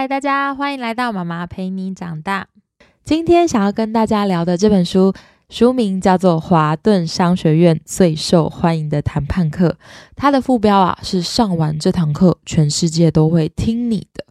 [0.00, 2.48] 嗨，大家欢迎来到妈妈陪你长大。
[3.04, 5.12] 今天想要跟大家聊的这本书，
[5.50, 9.68] 书名叫做《华顿商学院最受欢迎的谈判课》，
[10.16, 14.24] 它的副标啊是“上完这堂课，全世界都会听你的”。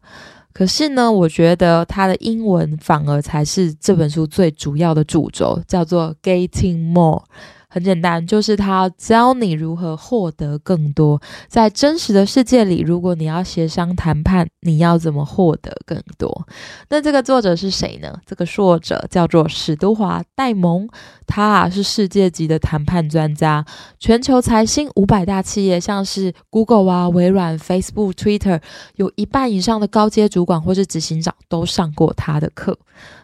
[0.52, 7.22] 可是呢，我觉得它的英文反而才是这本书最主要的主轴，叫做 “Getting More”。
[7.70, 11.22] 很简单，就是他教你如何获得更多。
[11.48, 16.48] 在真实的世界里，如果你要协商谈判，你要怎么获得更多？
[16.90, 18.20] 那这个作者是谁呢？
[18.26, 20.90] 这个作者叫做史都华·戴蒙，
[21.28, 23.64] 他啊是世界级的谈判专家。
[24.00, 28.60] 全球财新五百大企业，像是 Google 啊、微软、Facebook、Twitter，
[28.96, 32.78] 有一半以上的高阶主管或是执行长都上过他的课。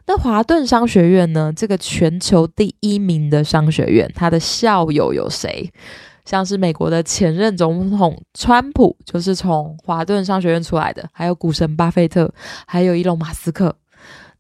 [0.08, 1.52] 那华顿商学院呢？
[1.54, 5.72] 这个全球第一名的商学院，它的校友有谁？
[6.26, 12.34] 像是美国的前任总统川普，就是从华顿商学院出来的；还有股神巴菲特，
[12.66, 13.76] 还有伊隆马斯克。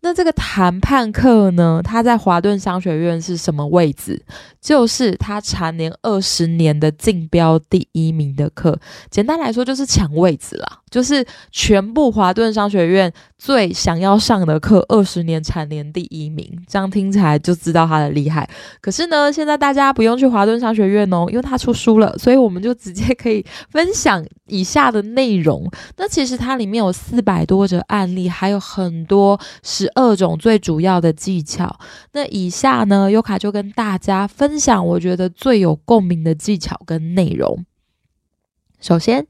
[0.05, 1.81] 那这个谈判课呢？
[1.83, 4.23] 他在华顿商学院是什么位置？
[4.61, 8.79] 就是他蝉联二十年的竞标第一名的课。
[9.09, 10.79] 简单来说，就是抢位置啦。
[10.91, 18.47] 就是全部华顿商学院最想要上的课，二十年蝉联第一名，这样听起来就知道他的厉害。
[18.79, 25.69] 可是呢，现在大家不用去华顿商学院哦，因为他出书了，所以我们就直接可以分享以下的内容。
[25.97, 31.79] 那其实它里面有四百多则案例，还有很多十二种最主要的技巧。
[32.11, 37.65] 那以下呢，优卡就跟大家分享我觉得最有共鸣的技巧跟内容。
[38.79, 39.25] 首先。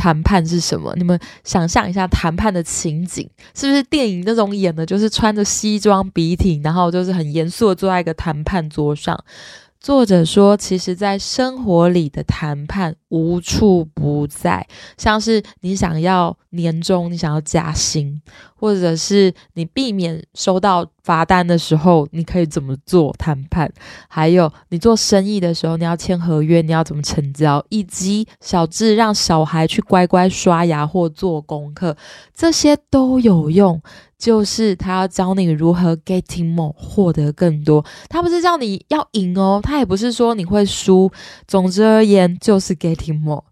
[0.00, 0.94] 谈判是什么？
[0.96, 9.18] 你们想象一下谈判的情景，是不是电影那种演的，就是穿着西装笔挺，然后就是很严肃的坐在一个谈判桌上？
[9.80, 14.64] 作者说，其实，在生活里的谈判无处不在，
[14.96, 18.22] 像是你想要年终，你想要加薪，
[18.58, 23.72] 或者是你避免收到罚单的时候，你可以怎么做谈判？
[24.08, 27.64] 还有，你做生意的时候，你要签合约，你要怎么成交？
[27.68, 31.96] 以及小智让小孩去乖乖刷牙或做功课，
[32.34, 33.80] 这些都有用。
[34.18, 41.08] 就是他要教你如何 getting more 获得更多，他不是叫你要赢哦，他也不是说你会输。
[41.46, 43.44] 总之而言，就是 getting more。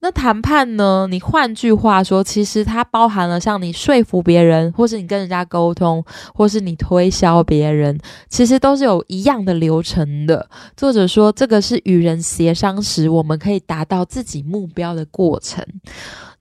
[0.00, 1.08] 那谈判呢？
[1.10, 7.98] 你换句话说，其实它包含了像你说服别人，或是你跟人家沟通，或是你推销别人，
[8.28, 10.48] 其实都是有一样的流程的。
[10.76, 15.66] 作者说，这个是与人协商时，我们可以达到自己目标的过程。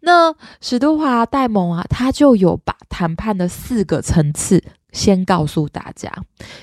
[0.01, 4.63] 那史都华戴蒙啊，他就有把谈判的四个层次
[4.97, 6.11] 先告诉大家，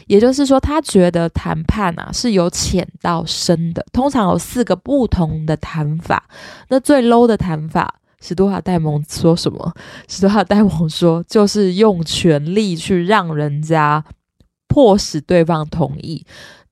[0.08, 6.24] 也就是说，他觉得谈判啊是由浅到深的，通常有四个不同的谈法。
[6.68, 9.72] 那最 low 的谈法，史都华戴蒙说什么？
[10.08, 14.04] 史都华戴蒙说，就是用权力去让人家
[14.66, 16.26] 迫使对方同意。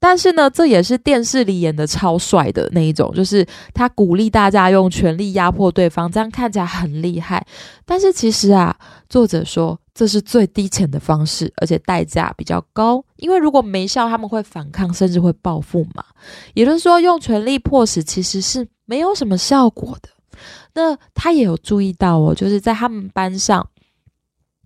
[0.05, 7.47] 但是呢，这也是电视里演的超帅的那一种，就是他鼓励大家用权力压迫对方，这样看起来很厉害。
[7.87, 8.77] 但是其实啊，
[9.09, 16.05] 作者说这是最低层的方式，而且代价比较高，因为如果没效，他们会反抗，甚至会报复嘛。
[16.55, 20.09] 也就是说，用权力迫使其实是没有什么效果的。
[20.75, 23.65] 那他也有注意到哦，就是在他们班上，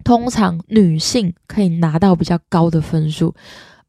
[0.02, 3.34] 通常女性可以拿到比较高的分数，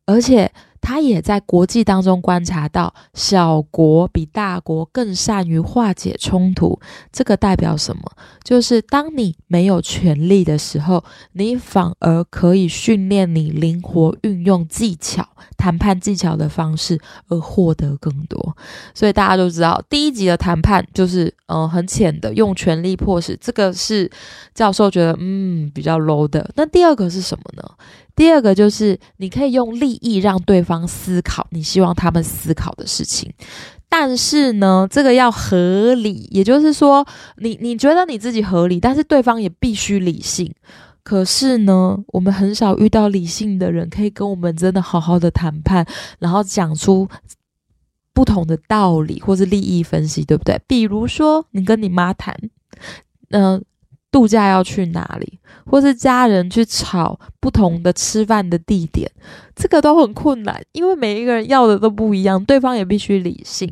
[0.06, 0.52] 而且。
[0.82, 6.80] 他也在国际当中观察到，小国比大国更善于化解冲突。
[7.12, 8.04] 这个代表什么？
[8.44, 15.28] 就是当你没有权力的时候，你反而可以训练你灵活运用技巧、
[15.58, 18.56] 谈判技巧的方式，而获得更多。
[18.94, 23.38] 所以大家都知道，第一集的谈判就是嗯很浅的，用权力迫使。
[23.42, 24.10] 这个是
[24.54, 26.50] 教授觉得嗯比较 low 的。
[26.56, 27.64] 那第二个是什么呢？
[28.18, 33.32] 第二个就是你可以用利益让对方思考你希望他们思考的事情，
[33.88, 37.06] 但是呢，这个要合理，也就是说，
[37.38, 40.52] 你你觉得你自己合理，但是对方也必须理性。
[41.04, 45.86] 可是呢，我们很少遇到理性的人可以跟我们真的好好的谈判，
[46.18, 47.08] 然后讲出
[48.14, 50.60] 不同的道理或是利益分析，对不对？
[50.68, 52.36] 比如说，你跟你妈谈，
[53.30, 53.64] 嗯。
[54.18, 59.12] 度假要去哪里，或是家人去吵不同的吃饭的地点，
[59.56, 63.72] 这个都很困难，因为每一个人要的都不一样，对方也必须理性。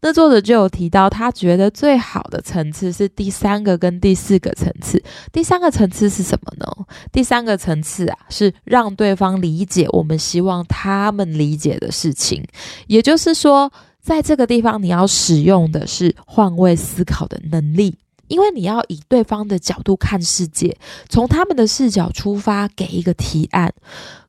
[0.00, 5.00] 那作者就有提到，他觉得最好的层次是第三个跟第四个层次。
[5.32, 6.66] 第三个层次是什么呢？
[7.12, 12.44] 第三个层次啊，是让对方理解我们希望他们理解的事情。
[12.88, 17.96] 也就是说，在这个地方，你要使用的是换位思考的能力。
[18.28, 20.76] 因为你要以对方的角度看世界，
[21.08, 23.72] 从他们的视角出发给一个提案。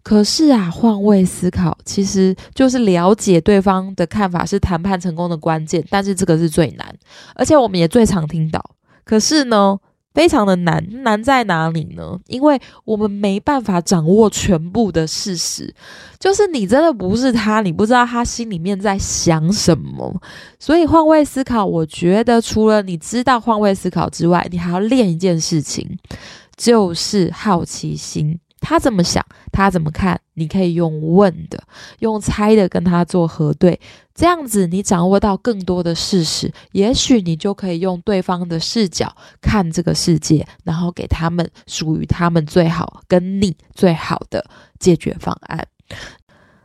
[0.01, 6.95] 可是啊，换位思考其实就是了解对方的看法是谈判成功的关键，但是这个是最难，
[7.35, 8.63] 而且我们也最常听到。
[9.03, 9.77] 可是呢？
[10.19, 12.19] 非常的难，难在哪里呢？
[12.27, 15.73] 因为我们没办法掌握全部的事实，
[16.19, 20.13] 就是你真的不是他，你不知道他心里面在想什么。
[20.59, 25.87] 所以换位思考，我觉得除了你知道换位思考之外，你还要练一件事情，
[26.57, 28.37] 就是好奇心。
[28.59, 31.61] 他怎么想，他怎么看，你可以用问的、
[31.99, 33.79] 用猜的跟他做核对，
[34.13, 44.45] 这样子你掌握到更多的事实，也许你就可以用对方的视角看这个世界，然后给他们属于他们最好、跟你最好的
[44.79, 45.65] 解决方案。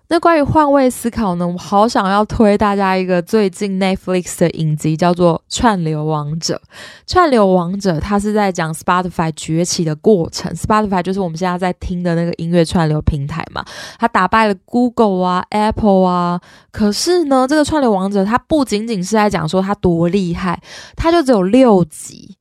[0.08, 1.48] 那关于换位思考呢？
[1.48, 6.60] 我好想要推大家一个最近 Netflix 的影集，叫做《串流王者》。
[7.06, 10.52] 串流王者它是在讲 Spotify 崛起的过程。
[10.54, 13.64] Spotify 就是我们现在在听的那个音乐串流平台嘛，
[13.98, 16.38] 它打败了 Google 啊、Apple 啊。
[16.70, 20.60] 可是呢，这个串流王者它不仅仅是在讲说它多厉害，
[20.96, 22.36] 它就只有六集。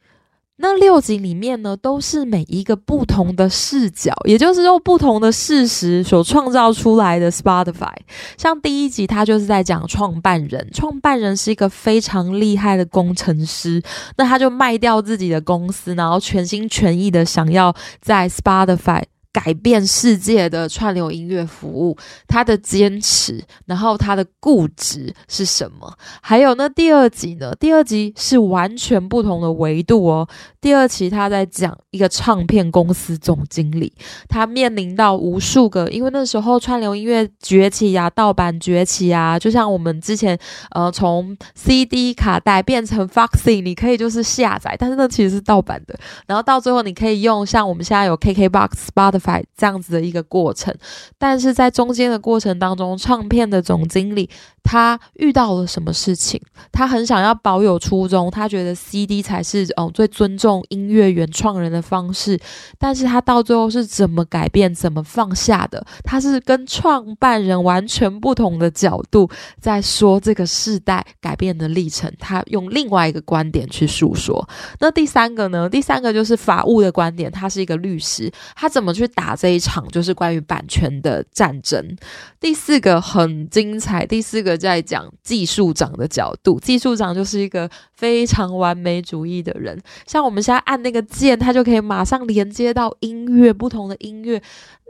[0.57, 7.91] 那六集里面呢，都是每一个不同的视角，也就是用不同的事实所创造出来的 Spotify。
[8.38, 13.81] 像第一集，他就是在讲创办人，创办人是一个非常厉害的工程师，
[14.15, 19.01] 那他就卖掉自己的公司，然后全心全意的想要在 Spotify。
[19.33, 21.97] 改变世界的串流音乐服务，
[22.27, 25.91] 他的坚持，然后他的固执是什么？
[26.21, 27.51] 还有那第二集呢？
[27.59, 30.27] 第二集是完全不同的维度哦。
[30.62, 33.91] 第二期他在讲一个唱片公司总经理，
[34.30, 40.38] 他面临到无数个，因为那时候串流音乐崛起呀，盗版崛起啊，就像我们之前
[40.69, 46.00] 呃从 CD 卡带变成 Foxy，你可以就是下载，但是那其实是盗版的。
[46.27, 49.23] 然后到最后你可以用像我们现在有 KKBox、Spotify。
[49.56, 50.74] 这样子的一个过程，
[51.18, 54.30] 但是在中间的过程当中，唱片的总经理
[54.64, 56.42] 他遇到了什么事情？
[56.72, 62.40] 他很想要保有初衷，他觉得 CD 才是哦最尊重音乐原创人的方式，
[62.78, 65.86] 但是他到最后是怎么改变、怎么放下的？
[66.04, 69.30] 他是跟创办人完全不同的角度
[69.60, 74.48] 在说这个世代改变的历程，他用另外一个观点去诉说。
[74.80, 75.70] 那第三个呢？
[75.70, 79.08] 第三个就是法务的观点，他是一个律师，他怎么去？
[79.15, 81.95] 打这一场就是关于版权的战争。
[82.39, 86.60] 第四个很精彩，第四个在讲技术长的角度。
[86.60, 94.42] 技术长就是一个非常完美主义的人，像我们现在按那个键，他就可以马上连接到音乐，不同的音乐。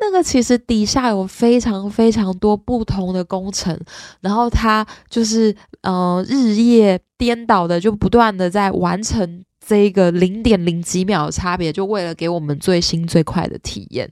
[0.02, 3.80] 那个其实底下有非常非常多不同的工程，
[4.22, 9.44] 然后他就是呃日夜颠倒的，就不断的在完成。
[9.66, 14.12] 这一个零点零几秒的差别，就为了给我们最新最快的体验，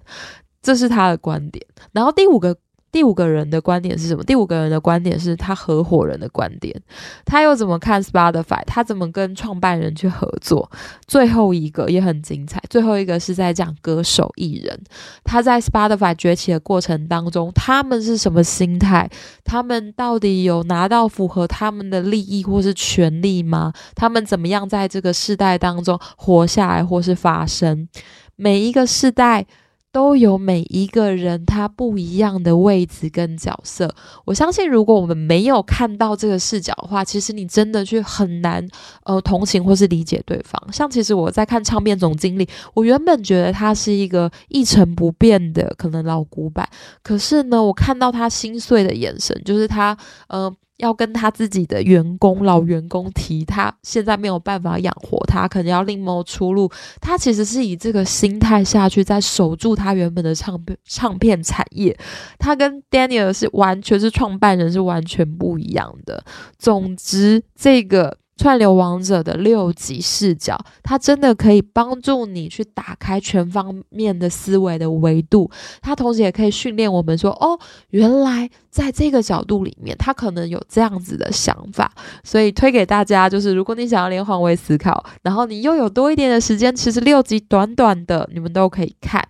[0.62, 1.66] 这是他的观点。
[1.92, 2.58] 然后第五个。
[2.92, 4.24] 第五个人的观点是什么？
[4.24, 6.76] 第五个人的观点是他合伙人的观点，
[7.24, 8.62] 他又怎么看 Spotify？
[8.66, 10.70] 他怎么跟创办人去合作？
[11.08, 14.78] 最后一个也很精彩，最后一个是在讲歌手艺人，
[15.24, 19.10] 他在 Spotify 崛起的过程当中，他们是什么心态？
[19.46, 23.72] 他们到底有拿到符合他们的利益或是权利吗？
[23.96, 27.88] 他们怎么样在这个世代当中活下来或是发生？
[28.36, 29.48] 每一个世代。
[29.92, 33.94] 都有每一个人他不一样的位置跟角色。
[34.26, 38.66] 我相信，如果我们没有看到这个视角的话，其实你真的去很难
[39.04, 40.62] 呃同情或是理解对方。
[40.72, 46.68] 像其实我在看唱片总经理，我原本觉得他是一个一成不变的可能老古板，
[47.04, 50.54] 可是呢，我看到他心碎的眼神，就是他呃。
[50.82, 56.70] 要跟他自己的员工、老员工提，他现在没有办法养活他，可能要另谋出路。
[57.00, 61.98] 他其实是以这个心态下去，在守住他原本的唱片唱片产业。
[62.38, 66.24] 他跟 Daniel 是完全是创办人，是完全不一样的。
[66.58, 68.18] 总之，这个。
[68.38, 75.50] 串流王者的六级视角，它真的可以帮助你去打开全方面的思维的维度。
[75.82, 77.60] 它同时也可以训练我们说，哦，
[77.90, 81.92] 原来在这个角度里面，他可能有这样子的想法。
[82.24, 89.24] 所以推给大家，就是如果你想要连换位思考，然后你又有多一点的时间，其实六级短短的，你们都可以看。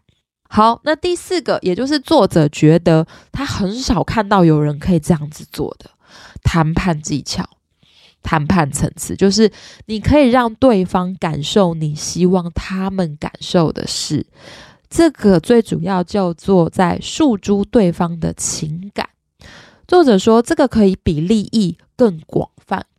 [0.48, 5.90] 好，那第四个，也就是作者觉得他很少看到有人可以这样子做的
[6.44, 7.50] 谈判技巧。
[8.24, 9.52] 谈判层次就是
[9.86, 14.26] 你可以让对方感受你希望他们感受的事，
[14.90, 19.10] 这个最主要叫做在诉诸对方的情感。
[19.88, 22.50] 作者说，这个可以比利益更广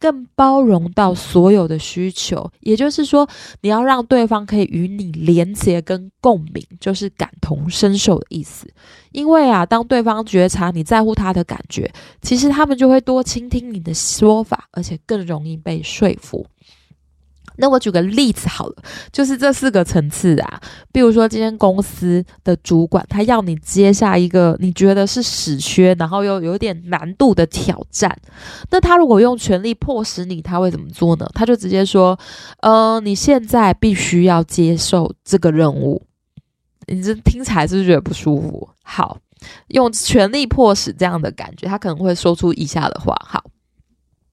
[0.01, 2.51] 更包容到所有的需求。
[2.61, 3.29] 也就是说，
[3.61, 8.67] 你要让对方可以与你连接跟共鸣，就是感同身受的意思。
[9.13, 11.89] 因为啊，当对方觉察你在乎他的感觉，
[12.21, 16.45] 其实他们就会多倾听你的说法，而且更容易被说服。
[17.63, 28.19] 那我举个例子好了，就是这四个层次啊，比如说今天公司的主管他要你接下一个你觉得是死缺，然后又有点难度的挑战，
[28.71, 31.31] 那他如果用权力迫使你，他会怎么做呢？
[31.35, 32.19] 他就直接说，
[32.63, 36.03] 呃，你现在必须要接受这个任务。
[36.89, 38.69] 你这听起来是不是觉得不舒服？
[38.83, 39.19] 好，
[39.69, 43.15] 用权力迫使这样的感觉，他可能会说出以下的话。
[43.25, 43.52] 好。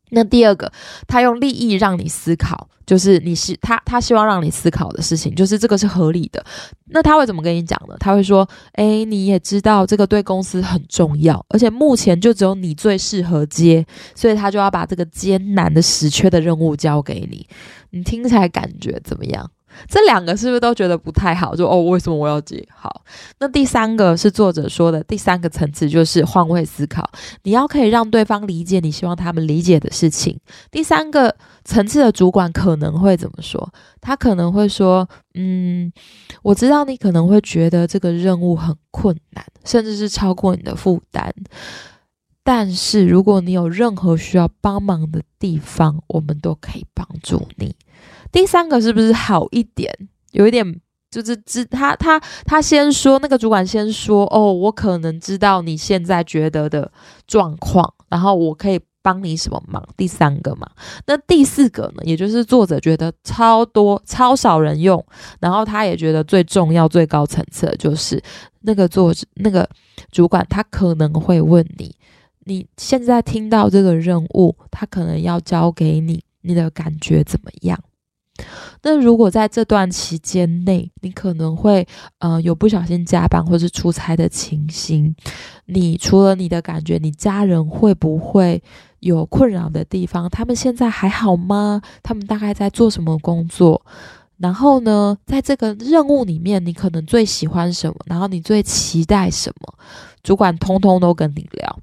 [0.10, 0.72] 那第二个，
[1.08, 6.44] 他用利益让你思考，就是你是他，他希望让你思考的事情，就是这个是合理的。
[6.88, 7.96] 那他会怎么跟你讲呢？
[8.00, 13.86] 他会说：“诶，你也知道这个对公司很重要，而且目前就只有你最适合接，
[14.16, 17.48] 所以他就要把这个艰难的死缺的任务交给你。
[17.92, 19.52] 你听起来感觉怎么样？”
[19.88, 21.56] 这两个是不是都觉得不太好？
[21.56, 22.68] 就哦，为什么我要接？
[22.76, 23.04] 好，
[23.40, 27.10] 那第三个是作者说的第三个层次，就是换位思考。
[27.44, 30.40] 你要可以让对方理解你希望他们理解的事情。
[30.72, 33.72] 第三个层次的主管可能会怎么说？
[34.02, 35.92] 他可能会说：“嗯，
[36.42, 41.34] 我知道你可能会觉得这个任务很困难，甚至是超过你的负担。
[42.44, 47.76] 但是如果你有任何需要帮忙的地方，我们都可以帮助你。”
[48.32, 49.94] 第三个是不是好一点？
[50.32, 56.92] 有一点就是知他他他先说那个主管先说哦，我可能知道你现在觉得的
[57.26, 59.84] 状况，然后我可以帮你什么忙。
[59.98, 60.70] 第三个嘛，
[61.08, 62.04] 那第四个呢？
[62.04, 65.04] 也就是作者觉得超多超少人用，
[65.40, 68.22] 然后他也觉得最重要最高层次的就是
[68.62, 69.68] 那个作者那个
[70.12, 71.96] 主管他可能会问你，
[72.44, 77.80] 你现在听到这个任务，他可能要交给你，你的感觉怎么样？
[78.82, 81.88] 那如果在这段期间内，你可能会
[82.20, 85.16] 呃有不小心加班或是出差的情形，
[85.66, 88.64] 你除了你的感觉，你家人会不会
[89.00, 90.30] 有困扰的地方？
[90.30, 91.82] 他们现在还好吗？
[92.02, 93.82] 他们大概在做什么工作？
[94.38, 97.96] 然后呢，在这个任务里面，你可能最喜欢什么？
[98.06, 99.74] 然后你最期待什么？
[100.24, 101.80] 主管通通都跟你聊。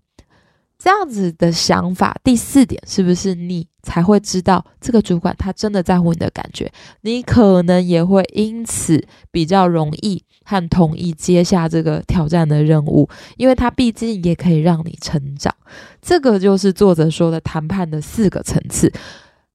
[0.87, 6.71] 这样子的想法，第四点是不是你才会知道这个主管他真的在乎你的感觉？
[7.01, 15.53] 你可能也会因此比较容易和同意接下这个挑战的任务，因为他毕竟也可以让你成长。
[16.01, 18.93] 这个就是作者说的谈判的四个层次。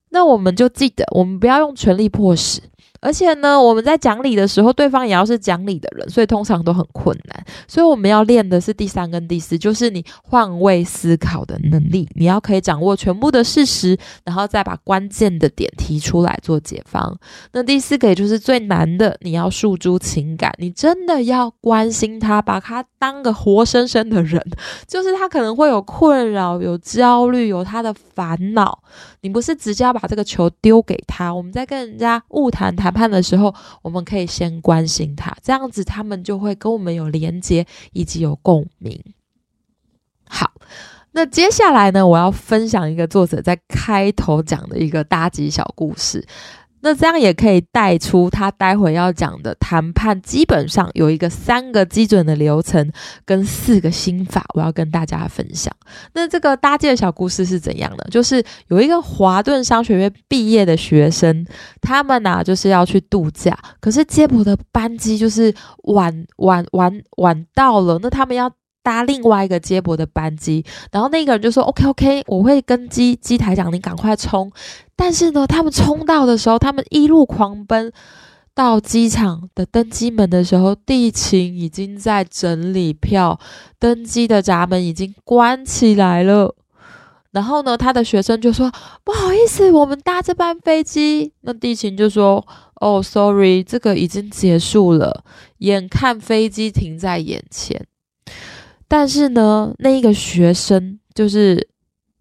[0.10, 2.60] 那我们就记得，我们不要用权力迫使。
[3.01, 7.46] 而且呢，我们在讲理的时候，对方也要是讲理的人，所以通常都很困难。
[7.67, 12.08] 所以我们要练的是第三跟第四，就是你换位思考的能力。
[12.13, 17.17] 你要可以掌握全部的事实，然后再把关键的点提出来做解方。
[17.53, 24.39] 那第四个也就是最难的，你要诉诸情感，你真的要关心他，把他当个活生生的人，
[24.88, 28.77] 就是他可能会有困扰、有焦虑、有他的烦恼。
[29.22, 32.90] 你不是直接要把这个球丢给他，我们在跟人家误谈谈。
[32.91, 39.01] 判的时候，我们可以先关心他，这样子他们就会跟我们有连接以及有共鸣。
[40.27, 40.51] 好，
[41.12, 46.25] 那接下来呢，我要分享一个作者在开头讲的一个搭积小故事。
[46.82, 52.92] 那这样也可以带出他待会要讲的谈判，基本上有一个三个基准的流程
[53.26, 55.74] 跟四个心法，我要跟大家分享。
[56.14, 58.08] 那这个搭建的小故事是怎样的？
[58.12, 61.46] 就是有一个华顿商学院毕业的学生，
[61.82, 68.52] 他们呢就是要去度假，可是接驳的班机就是晚晚晚晚到了，那他们要。
[68.84, 74.52] 搭另外一个接驳的班机，然后那个人就说：“OK OK，我会跟机机台讲，你赶快冲。”
[74.96, 77.92] 但是呢，他们冲到的时候，他们一路狂奔
[78.54, 83.40] 到机场的登机门的时候，地勤已经在整理票，
[83.80, 86.56] 登机的闸门已经关起来了。
[87.32, 88.70] 然后呢，他的学生就说
[89.06, 92.46] ：“不好意思，我们搭这班飞机。”那地勤就说
[92.82, 95.24] ：“哦，Sorry，这个已经结束了，
[95.60, 97.86] 眼看飞机停在眼前。”
[98.91, 101.65] 但是呢，那一个学生就是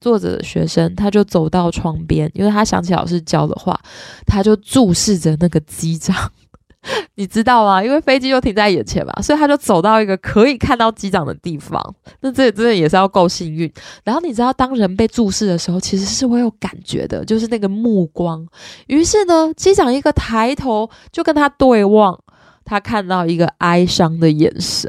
[0.01, 3.77] 作者的学生，他就走到窗边，因为他想起老师教的话，
[4.25, 6.31] 他就注视着那个机长，
[7.17, 7.83] 你知道吗？
[7.83, 11.83] 因为飞机就停在眼前嘛，所以他就走到一个可以看到机长的地方。
[12.21, 13.69] 那这真的也是要够幸运。
[14.05, 18.47] 然后你知道，当人被注视的时候，其实是会有感觉的，就是那个目光。
[18.87, 22.17] 于是呢，机长一个抬头就跟他对望，
[22.65, 24.89] 他看到一个哀伤的眼神。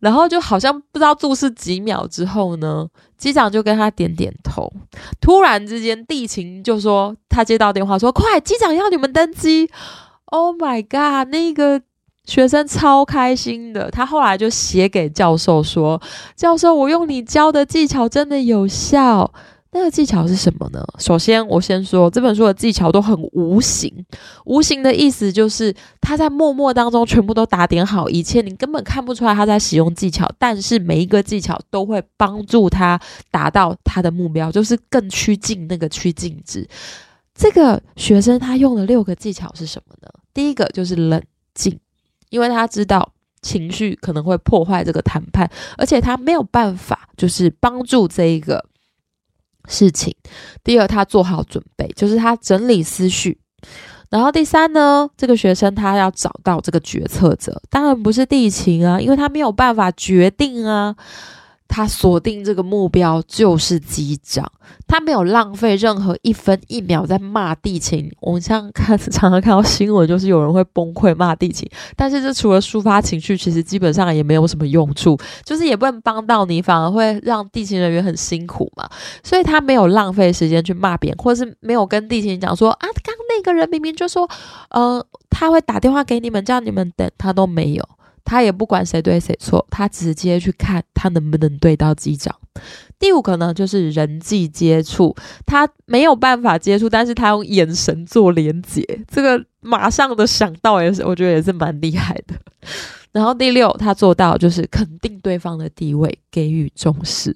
[0.00, 2.86] 然后就好像不知道注视几秒之后呢，
[3.16, 4.72] 机长就跟他点点头。
[5.20, 9.68] 突然之间，地勤就说他接到电话说：“快，机长要你们登机。
[10.26, 11.28] ”Oh my god！
[11.28, 11.80] 那个
[12.24, 16.00] 学生超开心的，他后来就写给教授说
[16.36, 19.32] ：“教授，我用你教的技巧真的有效。”
[19.70, 20.82] 那个技巧是什么呢？
[20.98, 23.92] 首先，我先说这本书的技巧都很无形。
[24.46, 30.26] 无形的意思就是他在默默当中全部都打点好一切，你根本看不出来他在使用技巧。
[30.38, 32.98] 但是每一个技巧都会帮助他
[33.30, 36.66] 达到他的目标，就是更趋近那个趋近值。
[37.34, 40.08] 这个学生他用的六个技巧是什么呢？
[40.32, 41.22] 第一个就是冷
[41.52, 41.78] 静，
[42.30, 48.64] 因为他知道情绪可能会破坏这个谈判，而且他没有办法就是帮助这一个。
[49.68, 50.12] 事情，
[50.64, 53.38] 第二，他做好准备，就是他整理思绪，
[54.10, 60.96] 然后第三呢，这个学生他要找到这个决策者，当然不是地勤啊，因为他没有办法决定啊。
[61.68, 64.50] 他锁定这个目标就是机长，
[64.86, 68.10] 他没有浪费任何一分一秒在骂地勤。
[68.20, 78.88] 我们像看 常常看到新闻，就是有人会崩溃骂地勤，但是这除了抒发情绪，其实基本上也没有什么用处，就是也不能帮到你，反而会让地勤人员很辛苦嘛。
[79.22, 84.28] 所以他没有浪费时间去骂别人，或者是没有跟地勤讲说啊，刚那个人明明就说，
[84.70, 87.88] 呃，他会打电话给你们，叫你们等，他都没有。
[88.28, 92.34] 他也不管谁对谁错，他直接去看他能不能对到机长。
[92.98, 95.16] 第五个呢，就是人际接触，
[95.46, 102.34] 他没有办法接触，但是他用眼神做连接，这个马上的想到也是，我觉得也是蛮厉害的。
[103.12, 107.34] 然后第六，他做到就是肯定对方的地位，给予重视，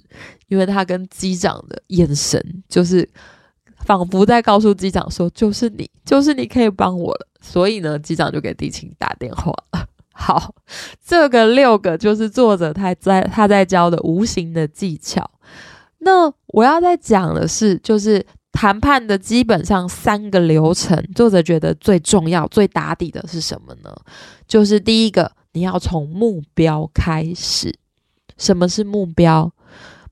[0.48, 3.08] 因为他跟机长的眼神就是
[3.78, 7.26] 仿佛在告诉机长说，就是你，就是你可以帮我了。
[7.40, 9.86] 所以呢，机长就给地勤打电话了。
[10.12, 10.54] 好，
[11.04, 15.28] 这个六个就是作者他在他在教的无形的技巧。
[15.98, 23.94] 那我要再讲的是，就是谈判的基本上三个流程，作者觉得最重要、最打底的是什么呢？
[24.46, 27.74] 就是第一个，你要从目标开始。
[28.36, 29.52] 什么是目标？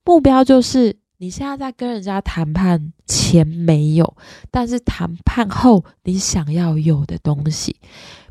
[0.04, 4.16] 目标就是你现在在跟人家谈判前没有，
[4.50, 7.76] 但是谈判后你想要有的东西。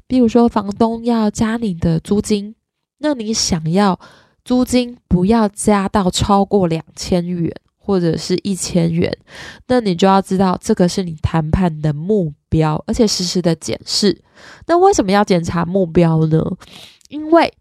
[0.10, 2.56] 比如说，房东要加你的租金，
[2.98, 4.00] 那你想要
[4.44, 9.16] 租金不要加到超过两千元或者是一千元，
[9.68, 14.20] 那你就要知道这个是你谈判的目标，而且实时的检视。
[14.66, 16.44] 那为什么要检查目标呢？
[17.10, 17.54] 因为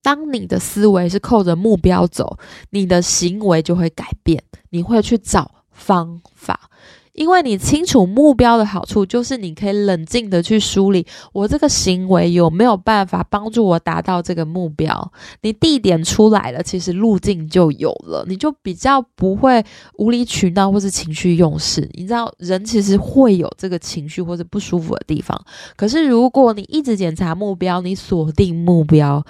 [0.00, 2.38] 当你的思维是扣着目标走，
[2.70, 6.70] 你的行为就会改变，你会去找方法。
[7.14, 15.12] 因为你清楚目标的好处，就是你可以冷静的去梳理我这个行为有没有办法帮助我达到这个目标。
[15.42, 19.64] 你地点出来了，其实路径就有了，你就比较不会
[19.96, 21.88] 无理取闹或是情绪用事。
[21.94, 25.40] 你知道，人其实会有这个情绪或者不舒服的地方，
[25.76, 29.24] 可是如果你一直检查目标，你锁定目标。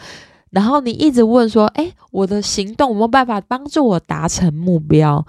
[0.50, 5.26] 然后你一直问说：“哎，我的行动有没有办法帮助我达成目标？”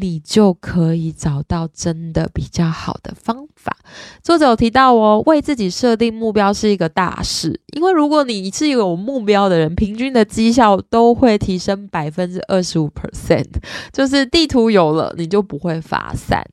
[0.00, 3.76] 你就可以找到真的比较好的方法。
[4.22, 13.48] 作者有提到哦，为自己设定目标是一个大事，因为如果你是有目标的人，平均的绩效都会提升百分之二十五 percent。
[13.92, 16.44] 就是地图有了，你就不会发散。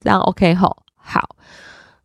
[0.00, 0.76] 这样 OK 吼？
[0.96, 1.36] 好，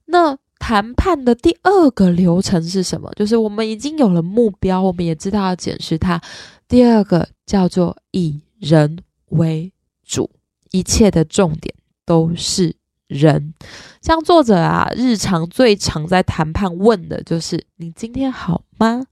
[0.05, 0.37] 那。
[0.59, 3.09] 谈判的第二个流程是什么？
[3.15, 6.19] 就是我们已经有了目标，我们也知道要检视它。
[6.67, 8.97] 第二个叫做以人
[9.29, 9.71] 为
[10.03, 10.27] 主，
[10.71, 11.73] 一切的重点
[12.05, 12.75] 都是
[13.07, 13.53] 人。
[14.01, 19.05] 像作者啊，日常最常在谈判问的就是“你今天好吗？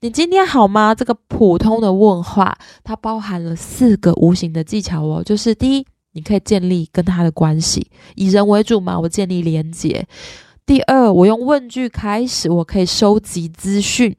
[0.00, 5.22] 你今天好吗？”这个普通的问话，它包含了四个无形的技巧哦。
[5.24, 10.06] 就是第一，你可以建立跟他的关系，以人为主嘛，我建立连结。
[10.64, 14.16] 第二，我用问句开始，我可以收集资讯。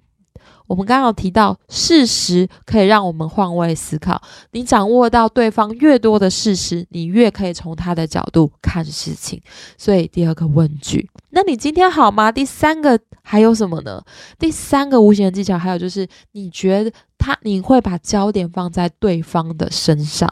[0.68, 4.22] 我们刚刚提到，事实可以让我们换位思考。
[4.52, 9.42] 你掌握到对方越多的事实，你越可以从他的角度看事情。
[9.78, 12.32] 所以，第二个问句，那你今天好吗？
[12.32, 14.04] 第三个还有什么呢？
[14.38, 20.32] 第三个无形的技巧，还有就是，你觉得他你会把焦点放在对方的身上。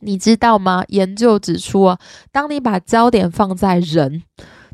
[0.00, 0.84] 你知道吗？
[0.88, 1.98] 研究指出啊，
[2.32, 4.22] 当你把焦点放在人。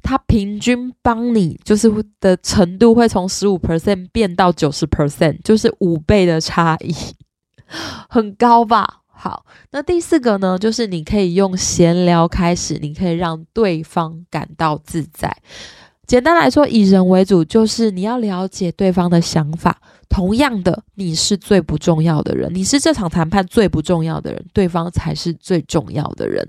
[0.02, 6.94] 它平均帮你就是的程度会从十五 percent 变到九十 percent，就是五倍的差异，
[8.08, 9.02] 很高吧？
[9.06, 15.30] 好，那第四个呢，就是你可以用闲聊开始，你可以让对方感到自在。
[16.06, 26.46] 简单来说，以人为主，就是你要了解对方的想法，同样的，你是最不重要的人，你是这场谈判最不重要的人，对方才是最重要的人。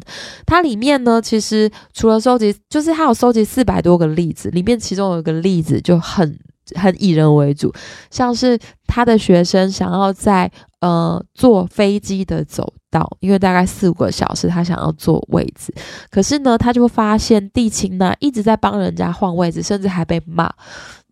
[0.47, 6.37] 它里面呢，其实除了收集，就是他有收集四百多个例子，里面其中有一个例子就很
[6.75, 7.71] 很以人为主，
[8.09, 15.71] 像是他的学生想要在呃坐飞机的走道，因为大概四五个小时，他想要坐位置，
[16.09, 20.51] 可是呢，他就发现地勤呢一直在帮人家换位置，甚至还被骂，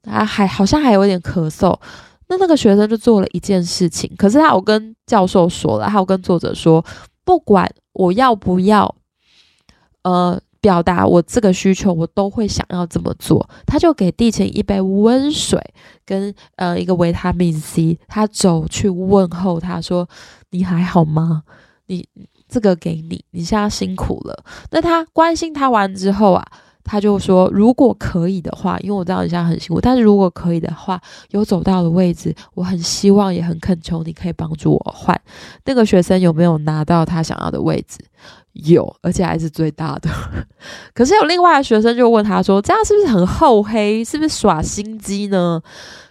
[0.01, 1.77] 他还好像还有点咳嗽。
[2.29, 6.85] 那那个学生就做了一件事情，可是他有跟教授说了，他有跟作者说，
[7.25, 8.95] 不管我要不要，
[10.03, 13.49] 呃，表达我这个需求，我都会想要这么做。
[13.65, 15.59] 他就给地勤一杯温水
[16.05, 20.07] 跟呃一个维他命 C，他走去问候他说
[20.51, 21.41] ：“你还好吗？
[21.87, 22.07] 你
[22.47, 26.45] 这个给你，你现在辛苦了。”那他关心他完之后啊。
[26.89, 30.99] 他就说：“如果可以的话，因为我知道你现在很辛苦，但是如果可以的话，
[31.29, 35.15] 有走到的位置，我很希望也很恳求你可以帮助我换。
[35.65, 37.99] 那个学生有没有拿到他想要的位置？
[38.53, 40.09] 有，而且还是最大的。
[40.95, 44.03] 可是有另外的学生就问他说：这样是不是很厚黑？
[44.03, 45.61] 是不是耍心机呢？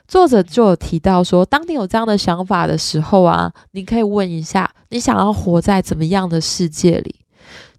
[0.06, 7.16] 作者就有提到说，当你有这样的想法的时候啊，你可以问一下，你想要活在怎么样的世界里？”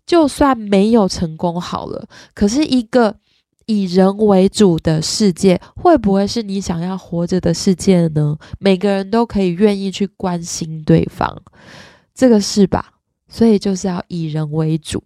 [0.10, 3.16] 就算没有成功好了，可是一个
[3.68, 8.36] 以人为主的世界，会不会是你想要活着的世界呢？
[8.58, 11.40] 每个人都可以愿意去关心对方，
[12.16, 12.94] 这个是吧？
[13.28, 15.04] 所以就是要以人为主。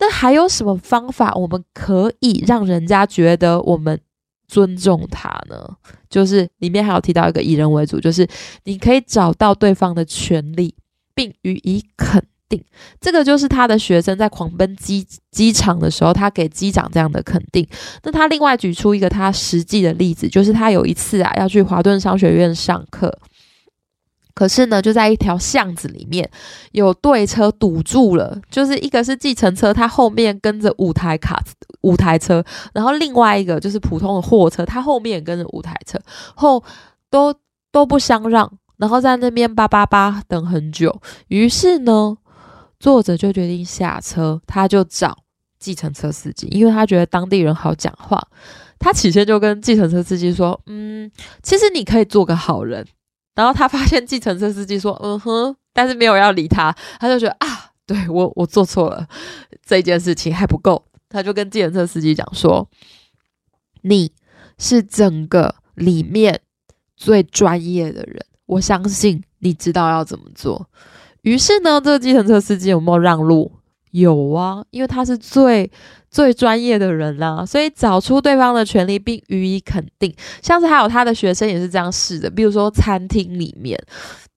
[0.00, 4.00] 那还有什么方法，我们可以让人家觉得我们
[4.48, 5.76] 尊重他呢？
[6.08, 8.26] 就是里面还有提到一个以人为主，就是
[8.64, 10.74] 你可以找到对方的权利，
[11.14, 12.20] 并予以肯。
[12.50, 12.62] 定，
[13.00, 17.66] 这个就是他的学生在狂奔机机场的时候，他给机长这样的肯定。
[18.02, 23.16] 那他另外举出一个他实际的例子，就是他有一次啊要去华顿商学院上课，
[24.34, 26.28] 可是呢就在一条巷子里面
[26.72, 31.42] 有对车堵住了，就是一个是计程车，它后面跟着五台卡
[31.82, 35.98] 五台车，然后另外一个就是普通的货车，它后面跟着五台车，
[36.34, 36.62] 后
[37.08, 37.32] 都
[37.70, 42.16] 都不相让，然后在那边叭叭叭等很久，于是呢。
[42.80, 45.16] 作者就决定下车，他就找
[45.58, 48.20] 计程车司机，因为他觉得当地人好讲话。
[48.78, 51.10] 他起先就跟计程车司机说：“嗯，
[51.42, 52.86] 其实你可以做个好人。”
[53.36, 56.74] 然后他发现计程车司机说：“嗯哼”，但是没有要理他。
[56.98, 59.06] 他就觉得啊，对我我做错了
[59.62, 62.66] 这件事情还不够，他就跟计程车司机讲说
[63.82, 64.10] ：“你
[64.56, 66.40] 是整个里面
[66.96, 70.66] 最专业的人，我相信你知道要怎么做。”
[71.22, 73.50] 于是呢，这个计程车司机有没有让路？
[73.92, 75.68] 有啊，因为他是最
[76.10, 80.14] 最专业的人啦，所以找出对方的权利并予以肯定。
[80.40, 83.76] 像是还有他的学生也是这样试的，比如说餐厅里面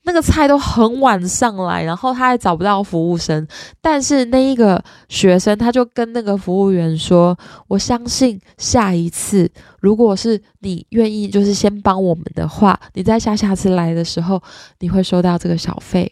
[0.06, 3.48] 那个菜都很晚上来，然后他还找不到服务生，
[3.80, 7.38] 但是那一个学生他就跟那个服务员说
[7.70, 9.48] ：“我相信下一次，
[9.80, 14.42] 如果是你愿意，就是先帮我们的话，你在下下次来的时候，
[14.80, 16.12] 你会收到这个小费。”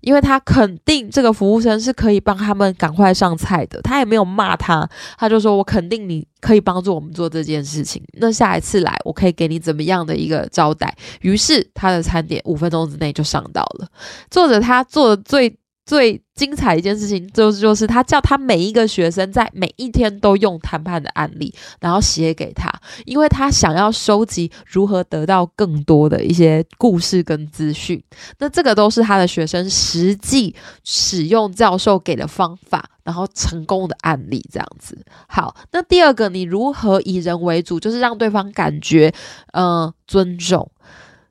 [0.00, 8.02] 因为他肯定这个服务生是可以帮他们赶快上菜的，他也没有骂他，他就说：“我肯定你可以帮助我们做这件事情。
[8.14, 13.88] 那下一次来，我可以给你怎么样的一个招待？”于是他的餐点五分钟之内就上到了。
[14.30, 15.56] 作者他做的最。
[15.88, 22.70] 最精彩一件事情就是，就是他叫他每一个学生在每一天都用谈判的案例，然后写给他，
[23.06, 28.00] 因为他想要收集如何得到更多的一些故事跟资讯。
[28.38, 35.02] 那这个都是他的学生实际使用教授给的方法，然后成功的案例这样子。
[35.26, 39.10] 好，那第二个，你如何以人为主，就是让对方感觉
[39.54, 40.70] 呃尊重。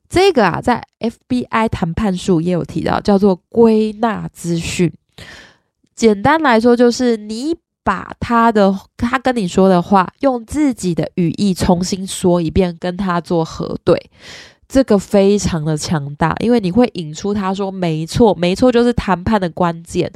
[0.10, 4.92] 这个啊，在 FBI 谈判术也有提到，叫做归纳资讯。
[5.96, 14.10] 简单来说，就是你把他的他跟你说的话，用自己的语义重新说一遍，跟他做核对。
[14.70, 20.12] 这个非常的强大，因为你会引出他说没错，没错，就是谈判的关键。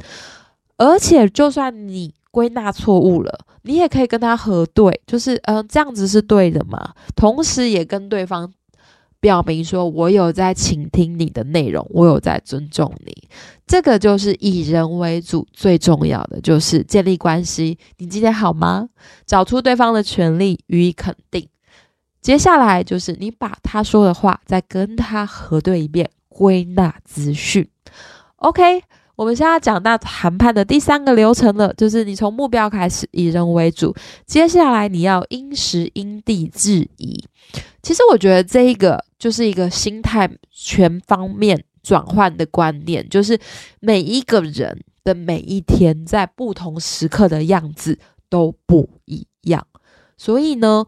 [0.76, 6.92] 而且，就算你归纳错误了，你也可以跟他核对，就是嗯，这样子是对的嘛？
[7.16, 8.52] 同时，也跟对方。
[9.22, 13.28] 表明说，我有在倾听你的内容，我有在尊重你。
[13.68, 17.78] 这个就是以人为主，最重要的就是建立关系。
[17.98, 18.88] 你今天好吗？
[19.24, 21.48] 找出对方的权利，予以肯定。
[22.20, 27.68] 接下来就是你把他说的话再跟他核对一遍，归纳资讯。
[28.38, 28.82] OK。
[29.22, 33.94] 我们现在讲到谈判的第三个流程了，就是你从目标开始，以人为主，
[34.26, 37.24] 接下来你要因时因地制宜。
[37.84, 43.38] 其实我觉得这一个就是一个心态全方面转换的观念，就是
[43.78, 47.96] 每一个人的每一天在不同时刻的样子
[48.28, 49.64] 都不一样，
[50.16, 50.84] 所以呢。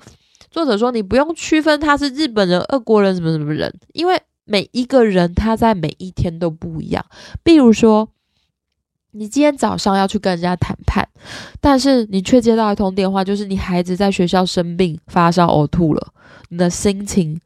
[0.50, 7.04] 作者说：“你不用区分他是日本人、俄国人什么什么人，因为每一个人他在每一天都不一样。
[7.42, 8.08] 比如说，
[9.14, 11.08] 你今天早上要去跟人家谈判，
[11.60, 16.08] 但是你却接到一通电话，就是你孩子在学校生病、发烧、呕吐了，
[16.48, 17.40] 你的心情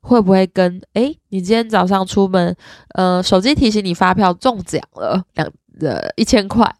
[0.00, 2.56] 会不会跟诶，你今天早上出门，
[2.94, 5.46] 呃，手机提醒你发票中奖了两
[5.80, 6.74] 呃一千块？”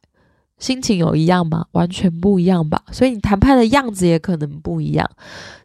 [0.56, 1.66] 心情有一样吗？
[1.72, 2.80] 完全不一样吧。
[2.92, 5.10] 所以你谈判的样子也可能不一样。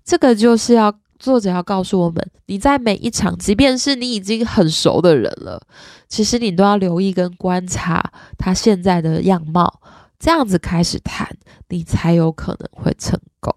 [0.03, 5.61] 这个就是要作者要告诉我们，你在每一场，即便是你已经很熟的人了，
[6.07, 8.01] 其实你都要留意跟观察
[8.37, 9.81] 他现在的样貌，
[10.17, 11.29] 这样子开始谈，
[11.67, 13.53] 你才有可能会成功。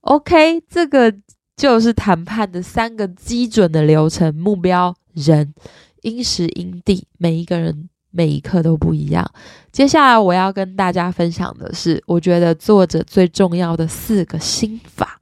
[0.00, 1.14] OK，这个
[1.56, 5.54] 就是谈判的三个基准的流程：目标、人、
[6.02, 7.88] 因时因地，每一个人。
[8.12, 9.24] 每一刻都不一样。
[9.70, 15.19] 接下来我要跟大家分享的是，我觉得作者最重要的四个心法。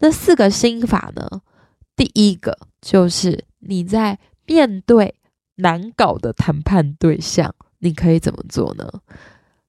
[0.00, 1.40] 那四个心法呢？
[1.94, 5.14] 第一个就是你在面对
[5.56, 8.90] 难搞的谈判对象，你可以怎么做呢？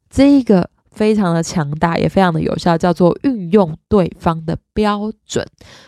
[0.10, 5.46] 这一个非常的强大，也非常的有效，叫做运用对方的标准。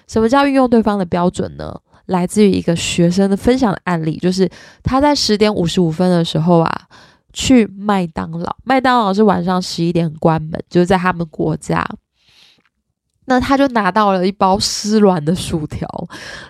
[0.08, 1.74] 什么叫运用对方的标准呢？
[2.08, 4.50] 来自于一个学生的分享的案例，就是
[4.84, 6.88] 他在十点五十五分的时候啊，
[7.32, 8.54] 去麦当劳。
[8.66, 11.88] 麦当劳是晚上十一点关门，就是在他们国家。
[13.26, 15.88] 那他就拿到了一包湿软的薯条，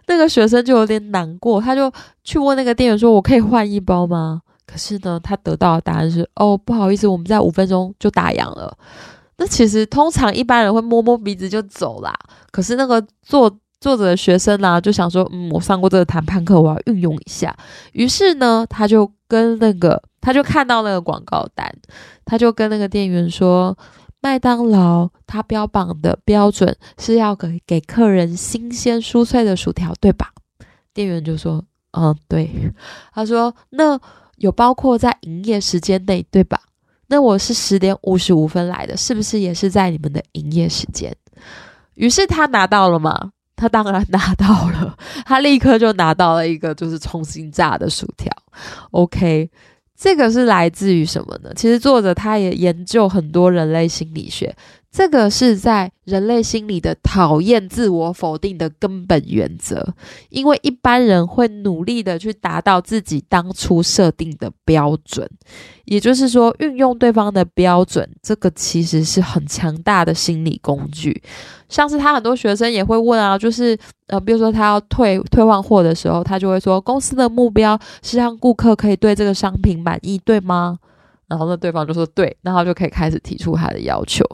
[0.07, 1.91] 那个学生就有点难过，他就
[2.23, 8.75] 去问那个店员说：“我可以换一包吗？”可是呢，他得到的答案是：“哦，不好意思，我们在五分钟就打烊了。”
[9.37, 12.13] 那其实通常一般人会摸摸鼻子就走啦，
[12.51, 13.51] 可是那个作。
[13.81, 17.53] 作者的学生呢，就想说，嗯，我上过这个谈判课，我要运用一下。
[17.91, 21.69] 于是呢，他就跟那个，他就看到那个广告单，
[22.23, 23.77] 他就跟那个店员说，
[24.23, 30.31] 麦当劳它标榜的标准是要给给客人新鲜酥脆的薯条，对吧？
[30.93, 32.49] 店员就说，嗯，对。
[33.13, 33.99] 他说，那
[34.37, 36.57] 有包括在营业时间内，对吧？
[37.07, 41.13] 那我是十点五十五分来的，是不是也是在你们的营业时间？
[41.95, 43.33] 于是他拿到了吗？
[43.57, 48.31] 他当然拿到了，他立刻就拿到了一个就是重新炸的薯条。
[48.91, 49.51] OK，
[49.95, 51.51] 这个是来自于什么呢？
[51.55, 54.53] 其实作者他也研究很多人类心理学。
[54.93, 59.91] 这个是在人类心里的讨厌自我否定的根本原则，
[60.29, 65.27] 因为一般人会努力的去达到自己当初设定的标准，
[65.85, 71.23] 也就是说，运用对方的标准，这个其实是很强大的心理工具。
[71.67, 73.75] 像是他很多学生也会问啊，就是
[74.05, 80.77] 呃，比如说他要退退换货的时候，他就会说，公司的目标是让顾客可以对这个商品满意，对吗？
[81.27, 84.25] 然后呢，对方就说对，然后就可以开始提出他的要求。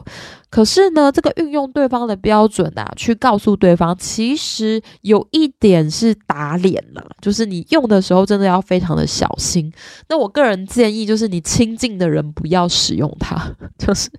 [0.50, 9.72] 可是呢，这个运用对方的标准啊，去告诉对方，其实有一点是打脸了，就是你用的时候真的要非常的小心。
[10.08, 13.40] 那我个人建议就是，你亲近的人不要使用它，
[13.78, 14.10] 就是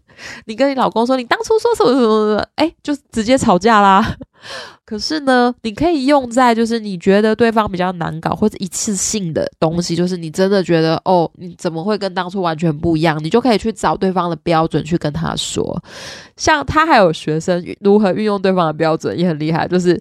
[0.45, 4.15] 你跟你老公说，你当初说什么什么什么，哎，就直接吵架啦。
[4.85, 13.21] 可是呢，你可以用在就是你觉得对方比较难搞或者一次性的东西，就是你真的觉得哦，你怎么会跟当初完全不一样？
[13.23, 15.81] 你就可以去找对方的标准去跟他说。
[16.35, 19.99] 像他还有学生如何运用对方的标准也很厉害，就是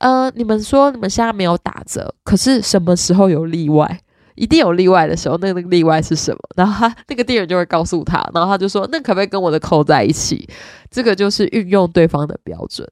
[0.00, 4.00] 呃，你们说你们现在没有打折，可是什么时候有例外？
[4.34, 6.38] 一定有例外的时候，那个例外是什么？
[6.56, 10.48] 然后他那个店员就会告诉他，然后他就说，那可不可以跟我的扣在一起？
[10.90, 12.88] 这个就是运用对方的标准。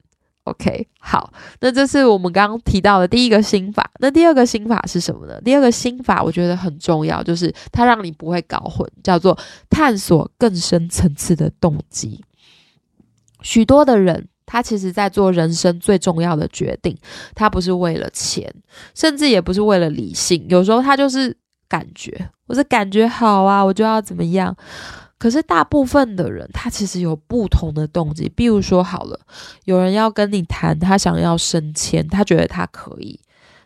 [0.50, 3.88] OK，好，那这是我们刚刚提到的第一个心法。
[4.00, 5.40] 那第二个心法是什么呢？
[5.42, 12.20] 第二个心法我觉得很重要，就是它让你不会搞混，叫做探索更深层次的动机。
[13.42, 16.96] 许多的人，他其实在做人生最重要的决定，
[17.34, 18.52] 他不是为了钱，
[18.94, 21.36] 甚至也不是为了理性，有时候他就是
[21.68, 24.56] 感觉，我是感觉好啊，我就要怎么样。
[25.20, 28.26] 可是大部分的人，他其实有不同的动机。
[28.34, 29.20] 比如说，好了，
[29.66, 33.20] 有人要跟你谈，他想要升迁，他觉得他可以。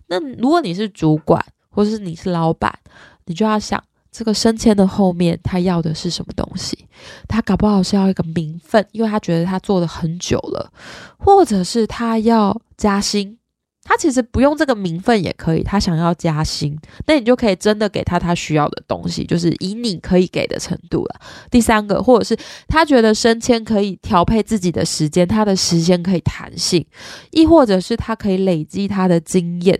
[0.09, 1.40] 那如果你是主管，
[1.71, 2.77] 或是你是老板，
[3.27, 6.88] 你就要想，这个升迁的后面，他要的是什么东西？
[7.29, 10.73] 他搞不好是要一个名分，因为他觉得他做的很久了，
[11.17, 13.38] 或者是他要加薪，
[13.85, 21.20] 他其实不用这个名分也可以，他想要加薪，那你就可以真的给他他需要的东西，就是以你可以给的程度了。
[21.51, 22.35] 第三个，或者是
[22.66, 26.85] 他觉得升迁可以调配自己的时间，他的时间可以弹性，
[27.31, 29.79] 亦或者是他可以累积他的经验，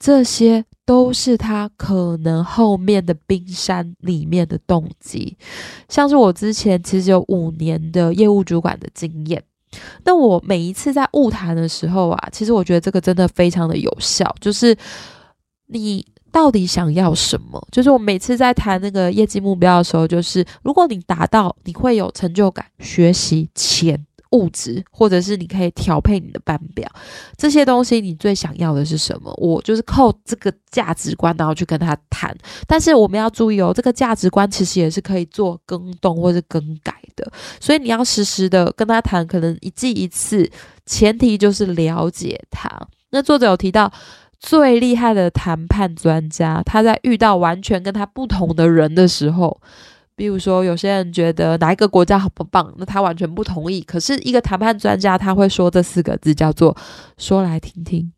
[0.00, 5.36] 这些都是他可能后面的冰山里面的动机。
[5.88, 9.40] 像是我之前其实有五年的业务主管的经验。
[10.04, 14.76] 那我每一次在误谈的时候啊，其实我觉得这个真的非常的有效，就是
[15.66, 17.64] 你到底想要什么？
[17.70, 24.04] 就是我每次在谈那个业绩目标的时候，就是如果你达到，你会有成就感，学习钱。
[24.34, 26.86] 物质，或者是你可以调配你的班表，
[27.38, 29.32] 这些东西你最想要的是什么？
[29.38, 32.36] 我就是靠这个价值观，然后去跟他谈。
[32.66, 40.50] 但是我们要注意哦，这个价值观其实也是可以做更动或者更改的，所以你要实时的跟他谈，可能一季一次，
[40.84, 42.68] 前提就是了解他。
[43.10, 43.92] 那作者有提到，
[44.40, 49.60] 最厉害的谈判专家，他在遇到完全跟他不同的人的时候。
[50.16, 53.80] 比如说，有些人觉得哪一个国家好不棒，那他完全不同意。
[53.80, 56.76] 可是，一个谈判专家他会说这四个字，叫做
[57.18, 58.12] “说来听听”。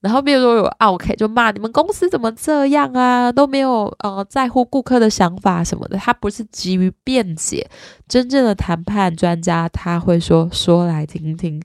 [0.00, 5.96] 然后，比如说有 OK 就骂你们公司怎么这样啊，都没有呃在乎顾客的想法什么的。
[5.98, 7.68] 他不是急于辩解，
[8.06, 11.60] 真正的谈判专家他会说“说来听听”。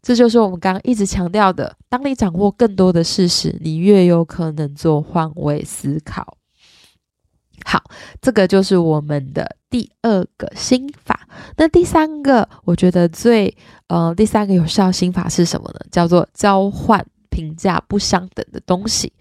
[0.00, 6.36] 这就是我们刚刚一直强调的：当你掌握更多的事实，你越有可能做换位思考。
[7.64, 7.82] 好，
[8.20, 11.26] 这个就是我们的第二个心法。
[11.56, 13.56] 那第三个，我觉得最
[13.88, 15.80] 呃，第三个有效心法是什么呢？
[15.90, 19.12] 叫做交换评价不相等的东西。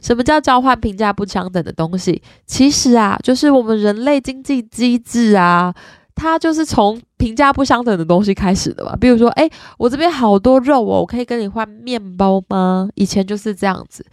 [0.00, 2.20] 什么叫交换评价不相等的东西？
[2.46, 5.74] 其实啊，就是我们人类经济机制啊。
[6.16, 12.88] 它就是从评价不相等的东西开始的吧，比如说，哎，我这边好多肉哦，我可以跟你换面包吗？
[12.94, 14.04] 以前就是这样子，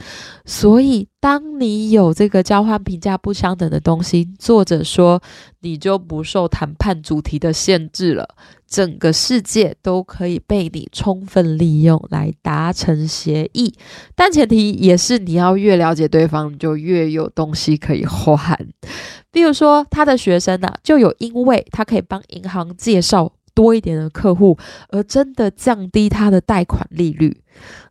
[0.46, 5.22] 所以当你有这个交换评价不相等的东西，作者说
[5.62, 8.28] 你就不受谈判主题的限制了。
[8.68, 13.74] 整个世界都可以被你充分利用来达成协议，
[14.14, 18.60] 但前提也是你要越了解对方，你就越有东西可以换。
[19.32, 23.32] 比如说，他的学生呢，就有因为他可以帮银行借介绍。
[23.58, 24.56] 多一点的客户，
[24.90, 27.36] 而真的降低他的贷款利率。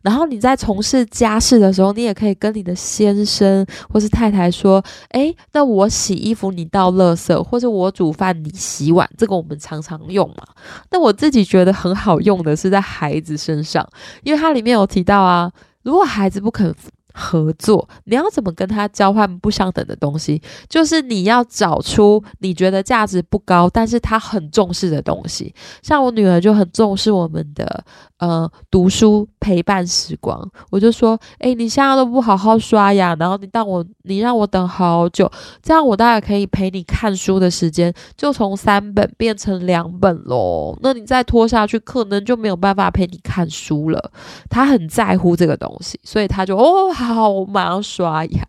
[0.01, 10.47] 然后你在从事家事的时候，你也可以跟你的先生或是太太说：“诶，那我洗衣服你倒垃圾，或者我煮饭你洗碗。”这个我们常常用嘛。
[10.89, 13.85] 那我自己觉得很好用的是在孩子身上，
[14.23, 15.51] 因为它里面有提到啊，
[15.83, 16.73] 如果孩子不肯。
[17.17, 20.39] 合作，你要怎么跟他交换不相等的东西？
[20.69, 25.53] 就是你要找出你觉得价值不高，但是他很重视的东西。
[25.81, 27.83] 像我女儿就很重视我们的
[28.19, 40.77] 呃读书陪伴时光，我就说，哎，你现在都不好好刷牙，然后你让我你让我等好久，这样我大概可以陪你看书的时间就从三本变成两本喽。
[40.81, 44.11] 那你再拖下去，可能就没有办法陪你看书了。
[44.49, 46.91] 他很在乎这个东西，所以他就哦。
[46.93, 48.41] 好，我马上刷牙。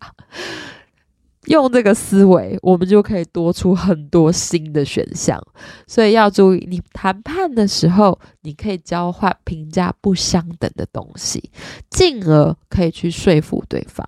[1.49, 5.43] 用这个思维，我们就可以多出很多新的选项。
[5.87, 11.51] 所以要注意，你谈判的时候，你可以交换评价不相等的东西，
[11.89, 14.05] 进而可以去说服对方。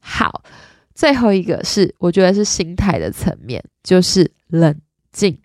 [0.00, 0.42] 好，
[0.94, 4.76] 最后一个是，我觉得是心态的层面，就是冷
[5.12, 5.38] 静、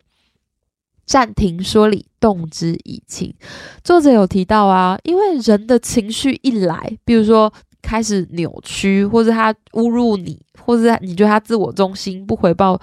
[1.05, 3.35] 暂停说理、动之以情。
[3.83, 7.53] 作者有提到啊，因为人的情绪一来，比如说。
[7.87, 12.77] 开始扭曲，或者他侮辱你，或者你觉得他自我中心，不回报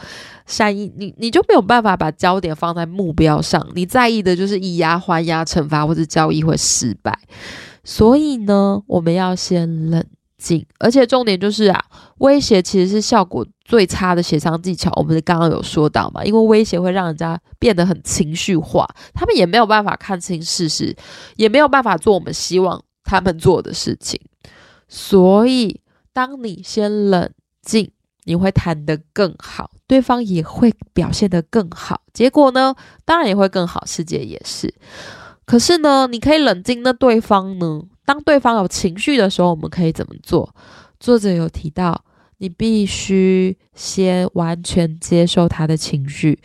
[0.47, 3.69] 善意，你你就没有办法把焦点放在目标上。
[3.75, 7.19] 你在意的就是以牙还牙、惩罚或者交易会失败。
[7.85, 10.03] 所以呢，我们要先冷
[10.39, 11.85] 静，而且重点就是啊，
[12.21, 14.91] 威胁其实是效果最差的协商技巧。
[14.97, 20.97] 我们刚刚有说到嘛，因为威胁会让人家变得很情绪化，他们也没有办法看清事实，
[21.37, 24.19] 也没有办法做我们希望他们做的事情。
[24.89, 25.81] 所以，
[26.13, 27.31] 当你先冷
[27.63, 27.91] 静，
[28.25, 34.73] 你会谈得更好，对方也会表现得更好，结果呢，当然也会更好，世界也是。
[35.45, 37.83] 可是呢，你可以冷静，那对方呢？
[38.05, 40.55] 当对方有情绪的时候，我们可以怎么做？
[41.01, 42.05] 作者有提到，
[42.39, 46.39] 你必须先完全接受他的情绪，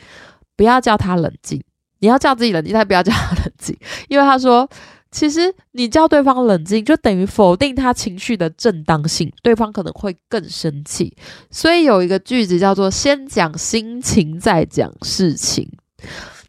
[0.55, 1.61] 不要叫他冷静，
[1.99, 4.67] 你要叫自己冷静，但不要叫他冷静，因为他说。
[5.11, 11.15] 其实你叫对方冷静，就等于否定他情绪的正当性，对方可能会更生气。
[11.49, 15.69] 所以有一个句子叫做“先讲心情，再讲事情”。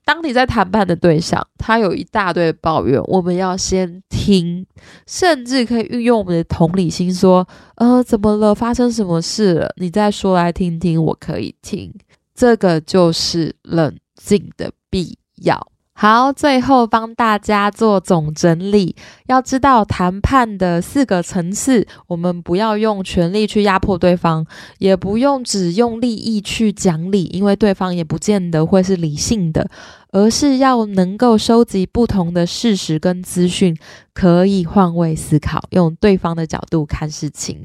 [0.04, 4.66] 当你在谈判的对象，他有一大堆抱怨，我们要先听，
[5.06, 7.46] 甚至可以运用我们的同理心说
[7.76, 8.54] ：“呃，怎么了？
[8.54, 9.72] 发生什么事了？
[9.76, 11.94] 你再说来听听，我可以听。”
[12.34, 15.69] 这个就是冷静的必要。
[16.02, 18.96] 好，最后帮大家做总整理。
[19.26, 24.46] 要知道谈判的四个层次，我们不要用权力去压迫对方，
[24.78, 29.68] 也不用只用利益去讲理，因为对方也不见得会是理性的，
[30.10, 33.76] 而是要能够收集不同的事实跟资讯，
[34.14, 37.62] 可以换位思考，用对方的角度看事情。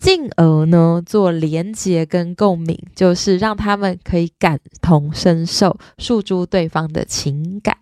[0.00, 7.76] 进而呢，做连接跟共鸣，就是让他们可以感同身受，诉诸对方的情感。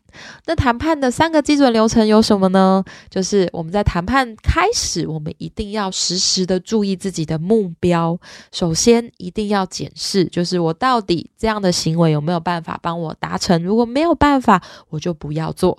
[0.46, 2.82] 那谈判的三个基准流程有什么呢？
[3.08, 8.18] 就是我们在谈判开始，我们一定要时时的注意自己的目标。
[8.50, 13.62] 首先，一定要检视，就是我到底这样的行为有没有办法帮我达成？
[13.62, 15.78] 如果没有办法，我就不要做。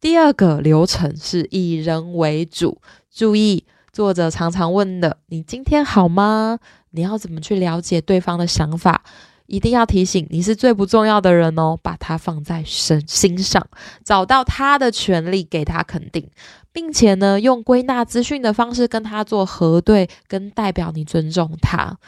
[0.00, 2.78] 第二个流程是以人为主，
[3.12, 3.64] 注意。
[3.92, 6.58] 作者常常问的：“你今天好吗？
[6.92, 9.02] 你要怎么去了解对方的想法？
[9.46, 13.66] 一定要提醒，你是最不重要的人哦，把他放在身心上，
[14.02, 16.26] 找到他的权利，给他肯定，
[16.72, 21.98] 并且呢，用归纳资讯的方式跟他做核对，跟代表你尊重他。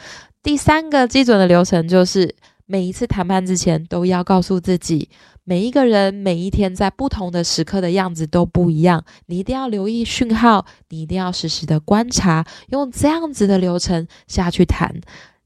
[0.41, 5.07] 第三个基准的流程就是，每一次谈判之前，都要告诉自己。”
[5.47, 14.91] 每一个人每一天在不同的时刻的样子都不一样，你一定要留意讯号，你一定要实时的观察，用这样子的流程下去谈，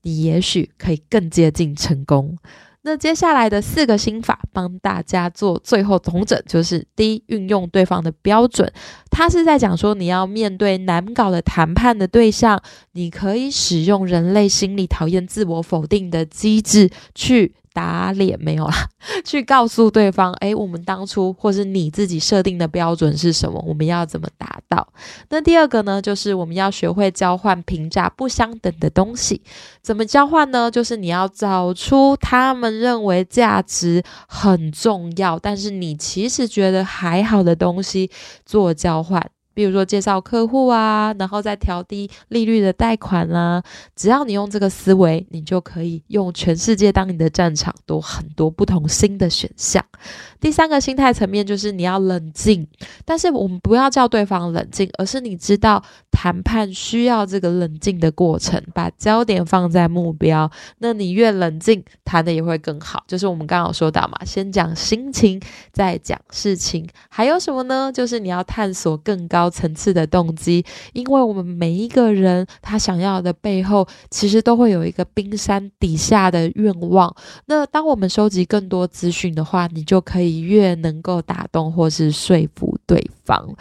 [0.03, 2.37] 你也许可以更接近成功。
[2.83, 8.71] 那接下来的四个心法帮大家做最后总整，就是第一，运用对方的标准，
[9.11, 12.57] 他是在讲说你要面对难搞的谈判的对象，
[12.93, 17.53] 你可以使用人类心理讨厌自我否定的机制去。
[17.79, 18.89] 打脸没有啦，
[19.23, 23.63] 去告诉对方，诶，我们当初或是你自己设定的标准是什么？
[23.65, 24.85] 我们要怎么达到？
[25.29, 29.41] 那第二个呢，就是我们要学会交换评价不相等的东西。
[29.81, 30.69] 怎么交换呢？
[30.69, 38.11] 就是你要找出他们认为价值很重要，但是你其实觉得还好的东西
[38.45, 39.25] 做交换。
[39.53, 43.61] 比如说介绍客户啊，然后再调低利率的贷款啦。
[43.95, 49.83] 只要你用这个思维，你就可以用全世界当你的战场，多很多不同新的选项。
[50.39, 52.65] 第三个心态层面就是你要冷静，
[53.03, 60.49] 但是我们不要叫对方冷静，而是你知道谈判需要这个冷静的过程，把焦点放在目标。
[60.77, 63.03] 那你越冷静，谈的也会更好。
[63.05, 65.41] 就是我们刚刚有说到嘛，先讲心情，
[65.73, 66.87] 再讲事情。
[67.09, 67.91] 还有什么呢？
[67.91, 77.15] 就是你要探索更高层次的动机，因为我们每一个人他想要的背后，其实都会有一个冰山底下的愿望。
[77.45, 80.39] 那当我们收集更多资讯的话，你就可以。
[80.49, 83.53] 越能够打动或是说服对方，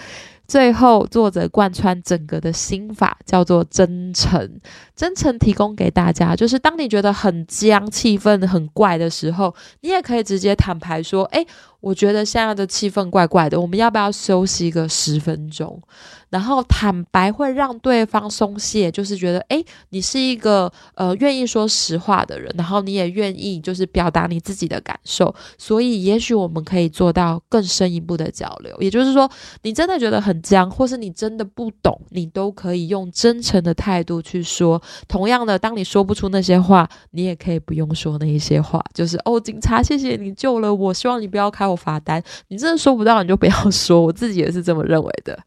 [0.47, 4.61] 最后作者贯穿整个的心法叫做真诚。
[4.95, 11.45] 真诚提供给大家，就是当你觉得很僵、气氛很怪的时候，你也可以直接坦白说：“哎。”
[11.81, 15.81] 我觉得现在的气氛怪怪的，我们要不要休息个十分钟？
[16.29, 28.77] 然后坦白会让对方松懈，就是觉得，哎，你是一个呃愿意说实话的人，然后你也愿意就是表达你自己的感受，所以也许我们可以做到更深一步的交流。
[28.79, 29.31] 也就是说，
[29.63, 34.83] 你真的觉得很僵，或是你真的不懂，你都可以用真诚的态度去说。
[35.07, 41.68] 同样的，当你说不出那些话，你也可以不用说那一些话，就是哦，警察，谢谢你救了我，希望你不要开。
[41.69, 44.01] 我罚单，你真的说不到，你就不要说。
[44.01, 45.39] 我自己也是这么认为的。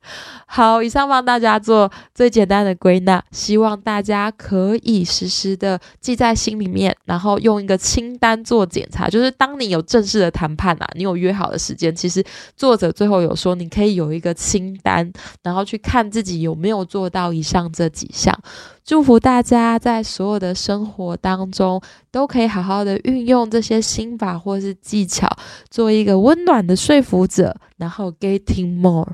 [0.46, 9.08] 好，以上帮大家做最简单的归纳，希望大家可以实时的记在心里面，然后用一个清单做检查。
[9.08, 12.24] 就是当你有正式的谈判啊，你有约好的时间，其实
[12.56, 15.12] 作者最后有说，你可以有一个清单，
[15.42, 18.38] 然后去看自己有没有做到以上这几项。
[18.84, 25.28] 祝福大家在所有的生活当中都可以好好的运用这些心法或是技巧，
[25.70, 29.08] 做一个温暖的说服者，然后 getting more。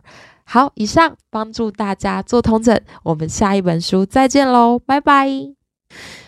[0.46, 5.57] 好，以上帮助大家做通诊，我们下一本书再见喽，拜拜。